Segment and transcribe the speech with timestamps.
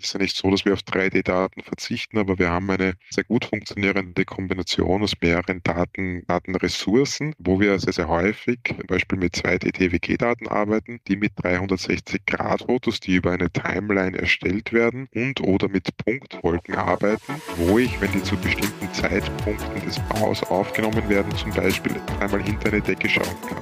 [0.00, 3.44] Ist ja nicht so, dass wir auf 3D-Daten verzichten, aber wir haben eine sehr gut
[3.44, 10.46] funktionierende Kombination aus mehreren Daten, Datenressourcen, wo wir sehr, sehr häufig zum Beispiel mit 2D-TWG-Daten
[10.46, 17.42] arbeiten, die mit 360-Grad-Fotos, die über eine Timeline erstellt werden und oder mit Punktwolken arbeiten,
[17.56, 22.68] wo ich, wenn die zu bestimmten Zeitpunkten des Baus aufgenommen werden, zum Beispiel einmal hinter
[22.68, 23.58] eine Decke schauen kann.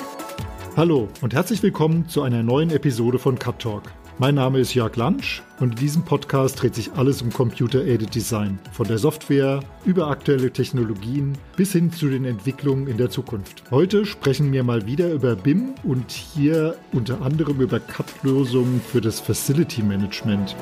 [0.77, 3.91] Hallo und herzlich willkommen zu einer neuen Episode von Cut Talk.
[4.19, 8.59] Mein Name ist Jörg Lansch und in diesem Podcast dreht sich alles um Computer-Aided Design.
[8.73, 13.65] Von der Software über aktuelle Technologien bis hin zu den Entwicklungen in der Zukunft.
[13.71, 19.21] Heute sprechen wir mal wieder über BIM und hier unter anderem über CAD-Lösungen für das
[19.21, 20.57] Facility Management.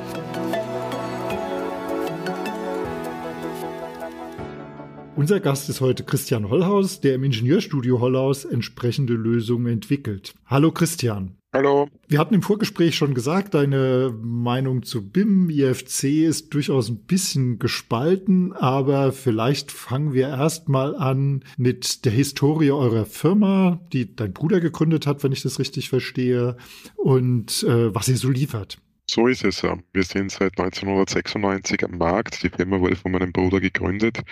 [5.14, 10.34] Unser Gast ist heute Christian Hollhaus, der im Ingenieurstudio Hollhaus entsprechende Lösungen entwickelt.
[10.47, 11.36] Hallo Christian.
[11.54, 11.88] Hallo.
[12.08, 17.60] Wir hatten im Vorgespräch schon gesagt, deine Meinung zu BIM, IFC ist durchaus ein bisschen
[17.60, 24.58] gespalten, aber vielleicht fangen wir erstmal an mit der Historie eurer Firma, die dein Bruder
[24.58, 26.56] gegründet hat, wenn ich das richtig verstehe,
[26.96, 28.78] und äh, was ihr so liefert.
[29.08, 29.62] So ist es.
[29.62, 32.42] Wir sind seit 1996 am Markt.
[32.42, 34.22] Die Firma wurde von meinem Bruder gegründet.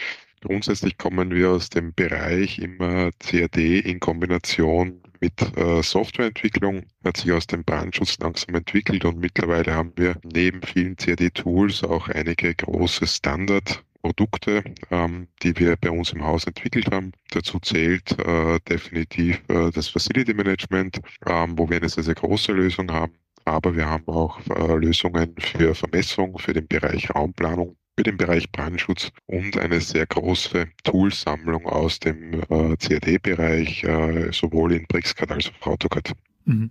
[0.41, 7.31] Grundsätzlich kommen wir aus dem Bereich immer CAD in Kombination mit äh, Softwareentwicklung, hat sich
[7.31, 13.07] aus dem Brandschutz langsam entwickelt und mittlerweile haben wir neben vielen CAD-Tools auch einige große
[13.07, 17.13] Standard Produkte, ähm, die wir bei uns im Haus entwickelt haben.
[17.31, 22.53] Dazu zählt äh, definitiv äh, das Facility Management, ähm, wo wir eine sehr, sehr große
[22.53, 23.13] Lösung haben.
[23.45, 28.51] Aber wir haben auch äh, Lösungen für Vermessung, für den Bereich Raumplanung für den Bereich
[28.51, 35.51] Brandschutz und eine sehr große Toolsammlung aus dem äh, CAD-Bereich, äh, sowohl in BricsCAD als
[35.61, 36.13] auch AutoCAD.
[36.47, 36.71] Mhm.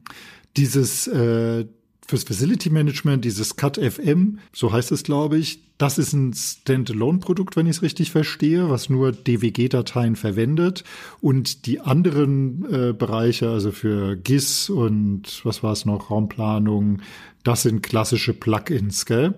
[0.57, 1.65] Dieses äh,
[2.07, 7.55] fürs Facility Management, dieses CAD FM, so heißt es, glaube ich, das ist ein Standalone-Produkt,
[7.55, 10.83] wenn ich es richtig verstehe, was nur DWG-Dateien verwendet.
[11.21, 17.01] Und die anderen äh, Bereiche, also für GIS und was war es noch, Raumplanung,
[17.43, 19.35] das sind klassische Plugins, gell?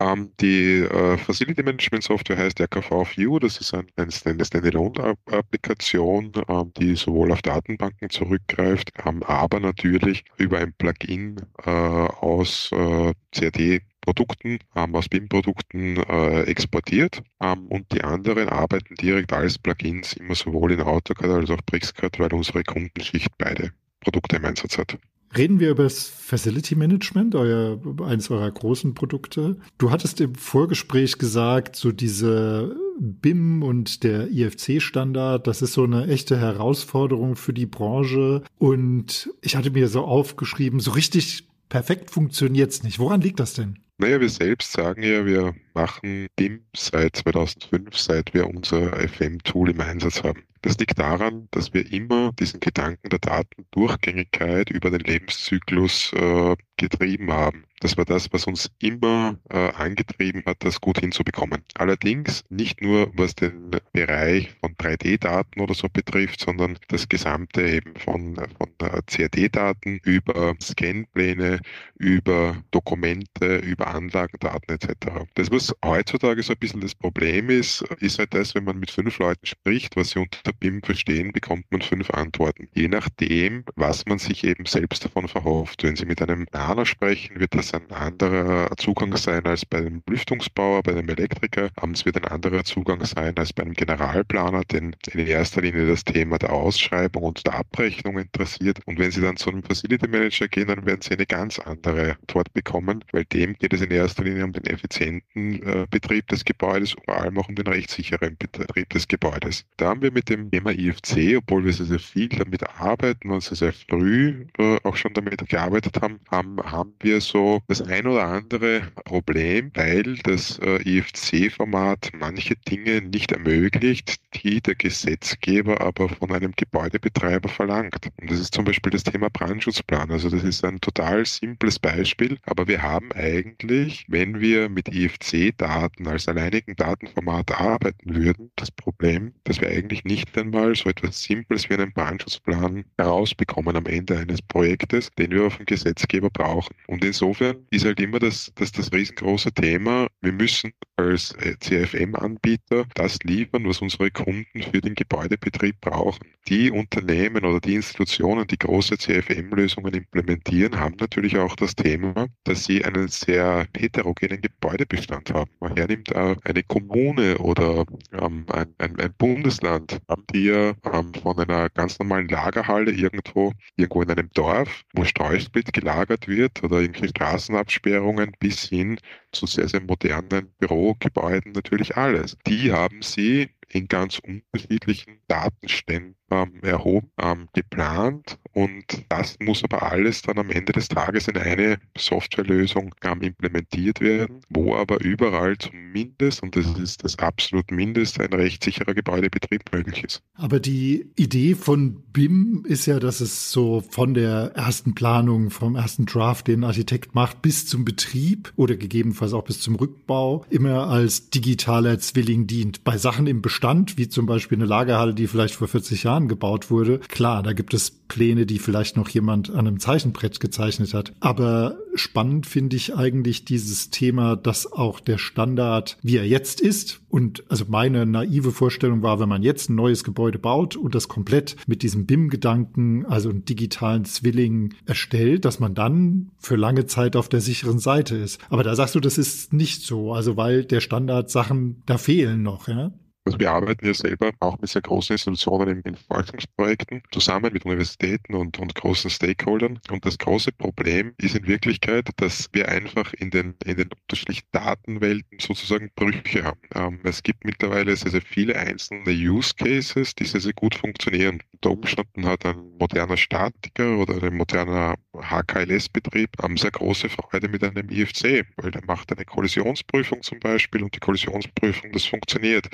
[0.00, 3.38] Ähm, die äh, Facility Management Software heißt RKV View.
[3.38, 10.58] Das ist ein, eine Standalone-Applikation, ähm, die sowohl auf Datenbanken zurückgreift, ähm, aber natürlich über
[10.58, 18.04] ein Plugin äh, aus äh, CAD Produkten, ähm, aus BIM-Produkten äh, exportiert ähm, und die
[18.04, 23.30] anderen arbeiten direkt als Plugins immer sowohl in AutoCAD als auch BricsCAD, weil unsere Kundenschicht
[23.38, 24.98] beide Produkte im Einsatz hat.
[25.36, 29.56] Reden wir über das Facility Management, euer, eines eurer großen Produkte.
[29.78, 36.06] Du hattest im Vorgespräch gesagt, so diese BIM und der IFC-Standard, das ist so eine
[36.06, 38.42] echte Herausforderung für die Branche.
[38.58, 42.98] Und ich hatte mir so aufgeschrieben, so richtig perfekt funktioniert's nicht.
[42.98, 43.78] Woran liegt das denn?
[43.98, 49.80] Naja, wir selbst sagen ja, wir machen BIM seit 2005, seit wir unser FM-Tool im
[49.80, 50.42] Einsatz haben.
[50.64, 57.32] Das liegt daran, dass wir immer diesen Gedanken der Datendurchgängigkeit über den Lebenszyklus äh, getrieben
[57.32, 57.64] haben.
[57.80, 61.62] Das war das, was uns immer äh, angetrieben hat, das gut hinzubekommen.
[61.74, 67.94] Allerdings nicht nur, was den Bereich von 3D-Daten oder so betrifft, sondern das Gesamte eben
[67.96, 68.70] von, von
[69.06, 71.60] CAD-Daten über Scanpläne,
[71.98, 75.26] über Dokumente, über Anlagendaten etc.
[75.34, 78.90] Das, was heutzutage so ein bisschen das Problem ist, ist halt das, wenn man mit
[78.90, 82.68] fünf Leuten spricht, was sie unter BIM verstehen, bekommt man fünf Antworten.
[82.72, 85.82] Je nachdem, was man sich eben selbst davon verhofft.
[85.82, 90.02] Wenn Sie mit einem Planer sprechen, wird das ein anderer Zugang sein als bei einem
[90.08, 91.68] Lüftungsbauer, bei einem Elektriker.
[91.92, 96.04] Es wird ein anderer Zugang sein als bei einem Generalplaner, denn in erster Linie das
[96.04, 98.78] Thema der Ausschreibung und der Abrechnung interessiert.
[98.86, 102.16] Und wenn Sie dann zu einem Facility Manager gehen, dann werden Sie eine ganz andere
[102.18, 106.46] Antwort bekommen, weil dem geht es in erster Linie um den effizienten äh, Betrieb des
[106.46, 109.66] Gebäudes, vor allem auch um den rechtssicheren Betrieb des Gebäudes.
[109.76, 113.42] Da haben wir mit dem Thema IFC, obwohl wir sehr, sehr viel damit arbeiten und
[113.42, 118.06] sehr, sehr früh äh, auch schon damit gearbeitet haben, haben, haben wir so das ein
[118.06, 126.08] oder andere Problem, weil das äh, IFC-Format manche Dinge nicht ermöglicht, die der Gesetzgeber aber
[126.08, 128.10] von einem Gebäudebetreiber verlangt.
[128.20, 130.10] Und das ist zum Beispiel das Thema Brandschutzplan.
[130.10, 136.06] Also das ist ein total simples Beispiel, aber wir haben eigentlich, wenn wir mit IFC-Daten
[136.06, 141.68] als alleinigen Datenformat arbeiten würden, das Problem, dass wir eigentlich nicht einmal so etwas Simples
[141.68, 146.43] wie einen Brandschutzplan herausbekommen am Ende eines Projektes, den wir auf dem Gesetzgeber brauchen.
[146.86, 152.86] Und insofern ist halt immer das, das, das riesengroße Thema, Wir müssen als äh, CFM-Anbieter
[152.94, 156.26] das liefern, was unsere Kunden für den Gebäudebetrieb brauchen.
[156.48, 162.64] Die Unternehmen oder die Institutionen, die große CFM-Lösungen implementieren, haben natürlich auch das Thema, dass
[162.64, 165.50] sie einen sehr heterogenen Gebäudebestand haben.
[165.60, 171.38] Man hernimmt eine Kommune oder ähm, ein, ein, ein, Bundesland, haben die ja ähm, von
[171.38, 177.10] einer ganz normalen Lagerhalle irgendwo, irgendwo in einem Dorf, wo Streusplit gelagert wird oder irgendwelche
[177.10, 178.98] Straßenabsperrungen bis hin
[179.32, 180.13] zu sehr, sehr modernen
[180.58, 182.36] Bürogebäuden natürlich alles.
[182.46, 189.82] Die haben sie in ganz unterschiedlichen Datenständen ähm, erhoben, ähm, geplant und das muss aber
[189.82, 195.58] alles dann am Ende des Tages in eine Softwarelösung ähm, implementiert werden, wo aber überall
[195.58, 200.22] zumindest, und das ist das absolut Mindeste, ein rechtssicherer Gebäudebetrieb möglich ist.
[200.34, 205.74] Aber die Idee von BIM ist ja, dass es so von der ersten Planung, vom
[205.74, 210.44] ersten Draft, den ein Architekt macht, bis zum Betrieb oder gegebenenfalls auch bis zum Rückbau
[210.48, 212.84] immer als digitaler Zwilling dient.
[212.84, 213.53] Bei Sachen im Bestand,
[213.96, 217.74] wie zum Beispiel eine Lagerhalle, die vielleicht vor 40 Jahren gebaut wurde, klar, da gibt
[217.74, 221.12] es Pläne, die vielleicht noch jemand an einem Zeichenbrett gezeichnet hat.
[221.20, 227.00] Aber spannend finde ich eigentlich dieses Thema, dass auch der Standard, wie er jetzt ist,
[227.08, 231.06] und also meine naive Vorstellung war, wenn man jetzt ein neues Gebäude baut und das
[231.06, 237.14] komplett mit diesem BIM-Gedanken, also einen digitalen Zwilling erstellt, dass man dann für lange Zeit
[237.14, 238.40] auf der sicheren Seite ist.
[238.50, 242.42] Aber da sagst du, das ist nicht so, also weil der Standard Sachen da fehlen
[242.42, 242.92] noch, ja?
[243.26, 248.34] Also wir arbeiten ja selber auch mit sehr großen Institutionen in, Forschungsprojekten zusammen mit Universitäten
[248.34, 249.80] und, und großen Stakeholdern.
[249.90, 254.46] Und das große Problem ist in Wirklichkeit, dass wir einfach in den, in den unterschiedlichen
[254.52, 256.60] Datenwelten sozusagen Brüche haben.
[256.74, 261.42] Ähm, es gibt mittlerweile sehr, sehr viele einzelne Use Cases, die sehr, sehr gut funktionieren.
[261.54, 267.88] Unter Umständen hat ein moderner Statiker oder ein moderner HKLS-Betrieb sehr große Freude mit einem
[267.88, 272.68] IFC, weil der macht eine Kollisionsprüfung zum Beispiel und die Kollisionsprüfung, das funktioniert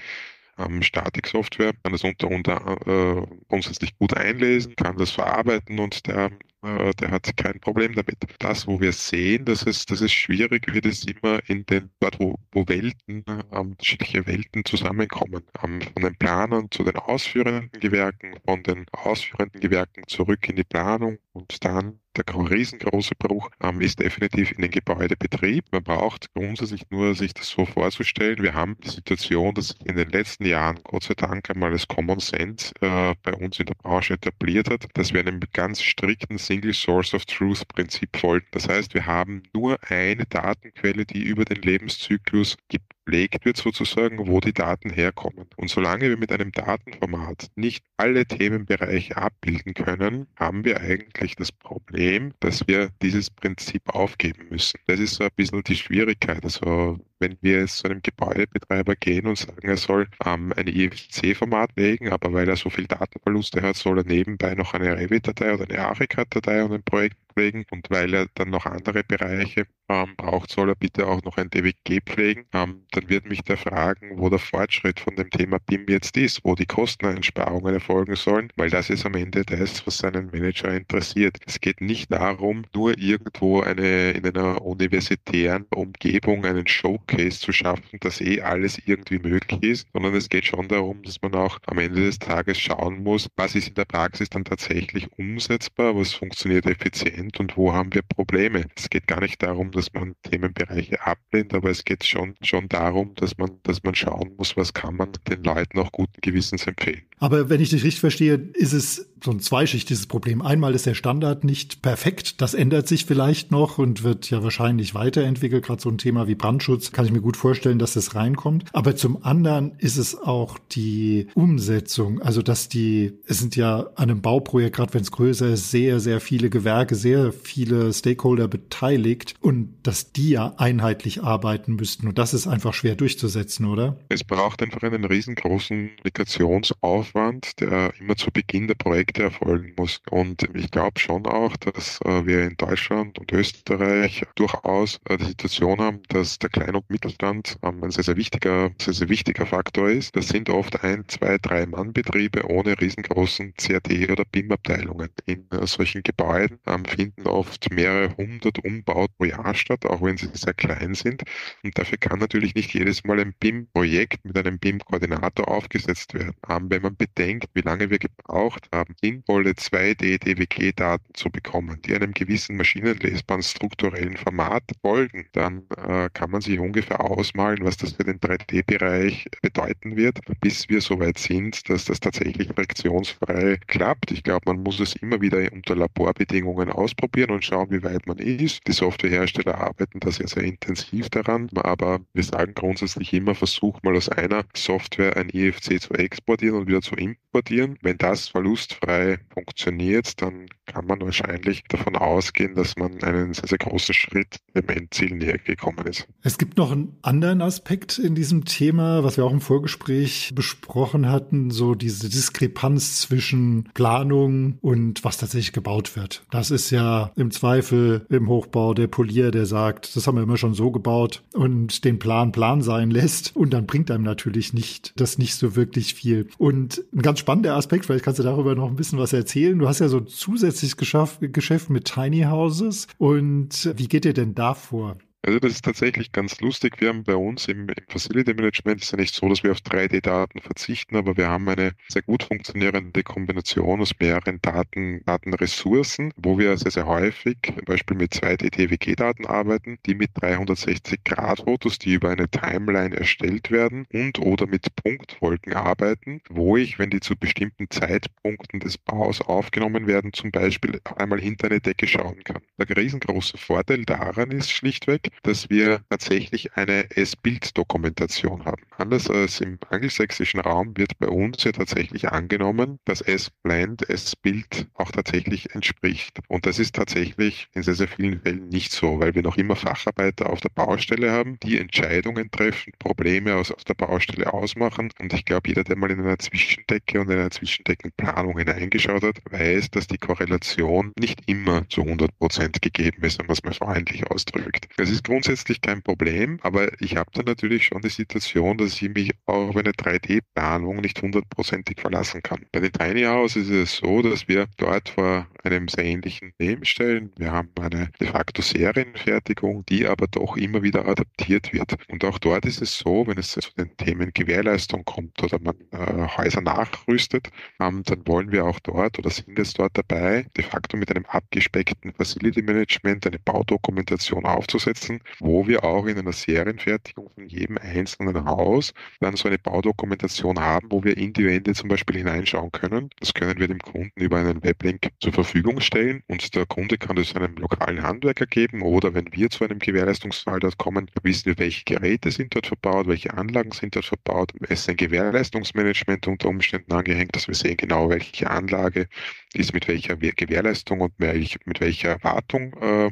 [0.58, 6.30] ähm, Statiksoftware, kann das unter, unter äh, grundsätzlich gut einlesen, kann das verarbeiten und der
[6.62, 8.16] äh, der hat kein Problem damit.
[8.38, 12.20] Das, wo wir sehen, dass es, dass es schwierig wird, ist immer in den, dort,
[12.20, 15.42] wo, wo Welten, äh, unterschiedliche Welten zusammenkommen.
[15.62, 20.64] Ähm, von den Planern zu den ausführenden Gewerken, von den ausführenden Gewerken zurück in die
[20.64, 25.64] Planung und dann der riesengroße Bruch ähm, ist definitiv in den Gebäudebetrieb.
[25.70, 28.42] Man braucht grundsätzlich nur sich das so vorzustellen.
[28.42, 31.86] Wir haben die Situation, dass sich in den letzten Jahren Gott sei Dank einmal das
[31.86, 36.38] Common Sense äh, bei uns in der Branche etabliert hat, dass wir einen ganz strikten
[36.38, 38.46] Single Source of Truth Prinzip folgen.
[38.50, 42.56] Das heißt, wir haben nur eine Datenquelle, die über den Lebenszyklus
[43.04, 45.46] gepflegt wird sozusagen, wo die Daten herkommen.
[45.56, 51.52] Und solange wir mit einem Datenformat nicht alle Themenbereiche abbilden können, haben wir eigentlich das
[51.52, 54.78] Problem, dass wir dieses Prinzip aufgeben müssen.
[54.86, 56.44] Das ist so ein bisschen die Schwierigkeit.
[56.44, 62.10] Also wenn wir zu einem Gebäudebetreiber gehen und sagen, er soll ähm, ein IFC-Format legen,
[62.10, 65.86] aber weil er so viel Datenverluste hat, soll er nebenbei noch eine Revit-Datei oder eine
[65.86, 70.68] Archicad-Datei und ein Projekt pflegen und weil er dann noch andere Bereiche ähm, braucht, soll
[70.68, 72.46] er bitte auch noch ein DWG pflegen.
[72.52, 76.40] Ähm, dann wird mich der fragen, wo der Fortschritt von dem Thema BIM jetzt ist,
[76.44, 81.38] wo die Kosteneinsparungen erfolgen sollen, weil das ist am Ende das, was seinen Manager interessiert.
[81.46, 87.98] Es geht nicht darum, nur irgendwo eine in einer universitären Umgebung einen Showcase zu schaffen,
[88.00, 91.78] dass eh alles irgendwie möglich ist, sondern es geht schon darum, dass man auch am
[91.78, 96.66] Ende des Tages schauen muss, was ist in der Praxis dann tatsächlich umsetzbar, was funktioniert
[96.66, 98.66] effizient sind und wo haben wir Probleme.
[98.76, 103.14] Es geht gar nicht darum, dass man Themenbereiche ablehnt, aber es geht schon, schon darum,
[103.16, 107.02] dass man, dass man schauen muss, was kann man den Leuten auch guten Gewissens empfehlen.
[107.18, 110.42] Aber wenn ich dich richtig verstehe, ist es so ein zweischichtiges Problem.
[110.42, 112.40] Einmal ist der Standard nicht perfekt.
[112.40, 115.64] Das ändert sich vielleicht noch und wird ja wahrscheinlich weiterentwickelt.
[115.64, 118.64] Gerade so ein Thema wie Brandschutz kann ich mir gut vorstellen, dass das reinkommt.
[118.72, 122.22] Aber zum anderen ist es auch die Umsetzung.
[122.22, 126.00] Also, dass die, es sind ja an einem Bauprojekt, gerade wenn es größer ist, sehr,
[126.00, 132.08] sehr viele Gewerke, sehr viele Stakeholder beteiligt und dass die ja einheitlich arbeiten müssten.
[132.08, 133.98] Und das ist einfach schwer durchzusetzen, oder?
[134.08, 140.00] Es braucht einfach einen riesengroßen Kommunikationsaufwand, der immer zu Beginn der Projekte Projekte erfolgen muss.
[140.10, 145.24] Und ich glaube schon auch, dass äh, wir in Deutschland und Österreich durchaus äh, die
[145.24, 149.46] Situation haben, dass der Klein- und Mittelstand ähm, ein sehr, sehr wichtiger, sehr, sehr wichtiger
[149.46, 150.14] Faktor ist.
[150.14, 155.10] Das sind oft ein, zwei, drei Mannbetriebe ohne riesengroßen CAD- oder BIM-Abteilungen.
[155.26, 160.16] In äh, solchen Gebäuden ähm, finden oft mehrere hundert Umbauten pro Jahr statt, auch wenn
[160.16, 161.24] sie sehr klein sind.
[161.64, 166.34] Und dafür kann natürlich nicht jedes Mal ein BIM-Projekt mit einem BIM-Koordinator aufgesetzt werden.
[166.48, 172.12] Ähm, wenn man bedenkt, wie lange wir gebraucht haben, sinnvolle 2D-DWG-Daten zu bekommen, die einem
[172.12, 178.04] gewissen maschinenlesbaren strukturellen Format folgen, dann äh, kann man sich ungefähr ausmalen, was das für
[178.04, 184.10] den 3D-Bereich bedeuten wird, bis wir so weit sind, dass das tatsächlich friktionsfrei klappt.
[184.10, 188.18] Ich glaube, man muss es immer wieder unter Laborbedingungen ausprobieren und schauen, wie weit man
[188.18, 188.66] ist.
[188.66, 193.96] Die Softwarehersteller arbeiten da sehr, sehr intensiv daran, aber wir sagen grundsätzlich immer, versuch mal
[193.96, 197.78] aus einer Software ein IFC zu exportieren und wieder zu importieren.
[197.82, 198.89] Wenn das verlustfrei
[199.32, 204.68] funktioniert, dann kann man wahrscheinlich davon ausgehen, dass man einen sehr, sehr großen Schritt dem
[204.68, 206.06] Endziel näher gekommen ist.
[206.22, 211.10] Es gibt noch einen anderen Aspekt in diesem Thema, was wir auch im Vorgespräch besprochen
[211.10, 216.24] hatten, so diese Diskrepanz zwischen Planung und was tatsächlich gebaut wird.
[216.30, 220.36] Das ist ja im Zweifel im Hochbau der Polier, der sagt, das haben wir immer
[220.36, 224.92] schon so gebaut und den Plan Plan sein lässt und dann bringt einem natürlich nicht
[224.96, 226.28] das nicht so wirklich viel.
[226.38, 229.58] Und ein ganz spannender Aspekt, vielleicht kannst du darüber noch ein bisschen was erzählen.
[229.58, 234.54] Du hast ja so zusätzliches Geschäft mit Tiny Houses und wie geht ihr denn da
[234.54, 234.96] vor?
[235.22, 236.80] Also das ist tatsächlich ganz lustig.
[236.80, 239.58] Wir haben bei uns im, im Facility Management ist ja nicht so, dass wir auf
[239.58, 246.38] 3D-Daten verzichten, aber wir haben eine sehr gut funktionierende Kombination aus mehreren Daten, Datenressourcen, wo
[246.38, 252.30] wir sehr, sehr häufig zum Beispiel mit 2D-TWG-Daten arbeiten, die mit 360-Grad-Fotos, die über eine
[252.30, 258.60] Timeline erstellt werden und oder mit Punktwolken arbeiten, wo ich, wenn die zu bestimmten Zeitpunkten
[258.60, 262.40] des Baus aufgenommen werden, zum Beispiel einmal hinter eine Decke schauen kann.
[262.58, 268.62] Der riesengroße Vorteil daran ist schlichtweg, dass wir tatsächlich eine S-Bild-Dokumentation haben.
[268.76, 274.90] Anders als im angelsächsischen Raum wird bei uns ja tatsächlich angenommen, dass S-Blend S-Bild auch
[274.90, 276.18] tatsächlich entspricht.
[276.28, 279.56] Und das ist tatsächlich in sehr, sehr vielen Fällen nicht so, weil wir noch immer
[279.56, 284.90] Facharbeiter auf der Baustelle haben, die Entscheidungen treffen, Probleme aus, aus der Baustelle ausmachen.
[284.98, 289.18] Und ich glaube, jeder, der mal in einer Zwischendecke und in einer Zwischendeckenplanung hineingeschaut hat,
[289.30, 293.54] weiß, dass die Korrelation nicht immer zu 100 Prozent gegeben ist, wenn man es mal
[293.54, 294.68] freundlich ausdrückt.
[294.76, 298.80] Das ist ist grundsätzlich kein Problem, aber ich habe dann natürlich schon die Situation, dass
[298.82, 302.44] ich mich auf eine 3D-Planung nicht hundertprozentig verlassen kann.
[302.52, 306.66] Bei den Tiny House ist es so, dass wir dort vor einem sehr ähnlichen Leben
[306.66, 307.12] stellen.
[307.16, 311.76] Wir haben eine de facto Serienfertigung, die aber doch immer wieder adaptiert wird.
[311.88, 315.56] Und auch dort ist es so, wenn es zu den Themen Gewährleistung kommt oder man
[315.70, 320.44] äh, Häuser nachrüstet, ähm, dann wollen wir auch dort oder sind es dort dabei, de
[320.44, 326.12] facto mit einem abgespeckten Facility Management eine Baudokumentation aufzusetzen lassen, wo wir auch in einer
[326.12, 331.54] Serienfertigung von jedem einzelnen Haus dann so eine Baudokumentation haben, wo wir in die Wände
[331.54, 332.90] zum Beispiel hineinschauen können.
[333.00, 336.96] Das können wir dem Kunden über einen Weblink zur Verfügung stellen und der Kunde kann
[336.96, 341.38] das einem lokalen Handwerker geben oder wenn wir zu einem Gewährleistungsfall dort kommen, wissen wir,
[341.38, 344.32] welche Geräte sind dort verbaut, welche Anlagen sind dort verbaut.
[344.48, 348.88] Es ist ein Gewährleistungsmanagement unter Umständen angehängt, dass wir sehen genau, welche Anlage
[349.34, 352.90] ist mit welcher Gewährleistung und mit welcher Wartung äh,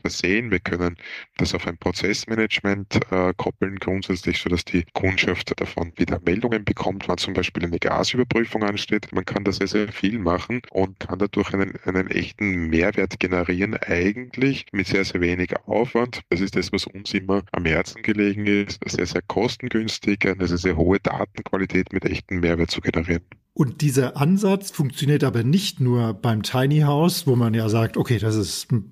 [0.00, 0.50] versehen.
[0.50, 0.96] Wir können
[1.36, 7.18] das auf ein Prozessmanagement äh, koppeln, grundsätzlich, sodass die Kundschaft davon wieder Meldungen bekommt, wann
[7.18, 9.12] zum Beispiel eine Gasüberprüfung ansteht.
[9.12, 13.74] Man kann da sehr, sehr viel machen und kann dadurch einen, einen echten Mehrwert generieren,
[13.74, 16.20] eigentlich mit sehr, sehr wenig Aufwand.
[16.30, 20.58] Das ist das, was uns immer am Herzen gelegen ist, sehr, sehr kostengünstig, eine sehr,
[20.58, 23.24] sehr hohe Datenqualität mit echten Mehrwert zu generieren.
[23.52, 28.18] Und dieser Ansatz funktioniert aber nicht nur beim Tiny House, wo man ja sagt, okay,
[28.18, 28.90] das ist ein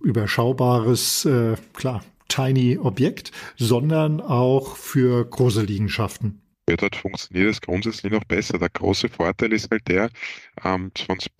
[0.88, 6.40] überschaubares, äh, klar, Tiny Objekt, sondern auch für große Liegenschaften.
[6.68, 8.58] Ja, dort funktioniert es grundsätzlich noch besser.
[8.58, 10.10] Der große Vorteil ist halt der,
[10.62, 11.32] ähm, von zum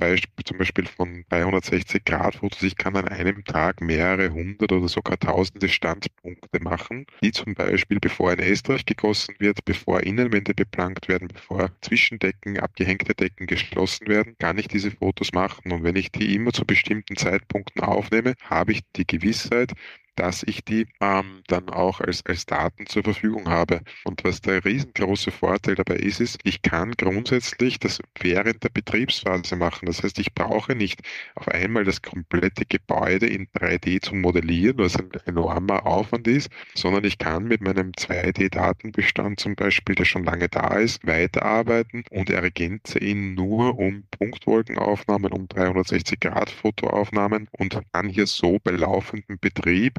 [0.58, 5.68] Beispiel von 360 Grad Fotos, ich kann an einem Tag mehrere hundert oder sogar tausende
[5.68, 11.70] Standpunkte machen, die zum Beispiel, bevor ein Estrich gegossen wird, bevor Innenwände beplankt werden, bevor
[11.82, 15.72] Zwischendecken, abgehängte Decken geschlossen werden, kann ich diese Fotos machen.
[15.72, 19.72] Und wenn ich die immer zu bestimmten Zeitpunkten aufnehme, habe ich die Gewissheit,
[20.18, 23.82] dass ich die ähm, dann auch als, als Daten zur Verfügung habe.
[24.04, 29.54] Und was der riesengroße Vorteil dabei ist, ist, ich kann grundsätzlich das während der Betriebsphase
[29.54, 29.86] machen.
[29.86, 31.02] Das heißt, ich brauche nicht
[31.36, 37.04] auf einmal das komplette Gebäude in 3D zu modellieren, was ein enormer Aufwand ist, sondern
[37.04, 42.98] ich kann mit meinem 2D-Datenbestand zum Beispiel, der schon lange da ist, weiterarbeiten und ergänze
[42.98, 49.98] ihn nur um Punktwolkenaufnahmen, um 360-Grad-Fotoaufnahmen und kann hier so bei laufendem Betrieb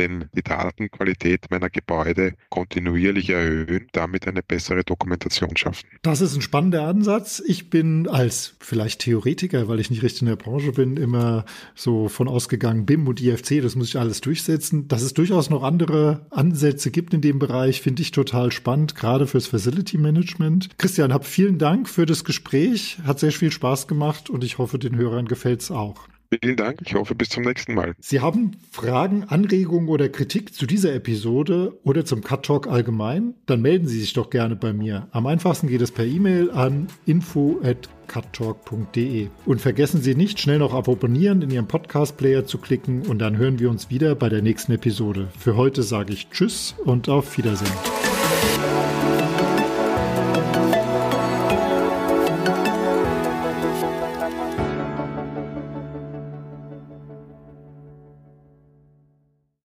[0.00, 5.86] denn die Datenqualität meiner Gebäude kontinuierlich erhöhen, damit eine bessere Dokumentation schaffen.
[6.02, 7.42] Das ist ein spannender Ansatz.
[7.46, 12.08] Ich bin als vielleicht Theoretiker, weil ich nicht richtig in der Branche bin, immer so
[12.08, 14.88] von ausgegangen, BIM und IFC, das muss ich alles durchsetzen.
[14.88, 19.26] Dass es durchaus noch andere Ansätze gibt in dem Bereich, finde ich total spannend, gerade
[19.26, 20.70] fürs Facility Management.
[20.78, 22.98] Christian, hab vielen Dank für das Gespräch.
[23.04, 26.08] Hat sehr viel Spaß gemacht und ich hoffe, den Hörern gefällt es auch.
[26.32, 26.80] Vielen Dank.
[26.86, 27.94] Ich hoffe, bis zum nächsten Mal.
[27.98, 33.34] Sie haben Fragen, Anregungen oder Kritik zu dieser Episode oder zum Cut Talk allgemein?
[33.46, 35.08] Dann melden Sie sich doch gerne bei mir.
[35.10, 39.26] Am einfachsten geht es per E-Mail an info@cuttalk.de.
[39.44, 43.36] Und vergessen Sie nicht, schnell noch auf Abonnieren in Ihrem Podcast-Player zu klicken und dann
[43.36, 45.26] hören wir uns wieder bei der nächsten Episode.
[45.36, 47.72] Für heute sage ich Tschüss und auf Wiedersehen.